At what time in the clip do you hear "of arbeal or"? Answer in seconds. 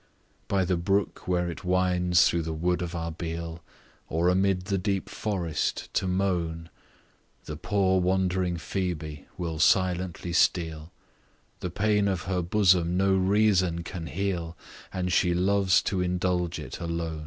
2.81-4.29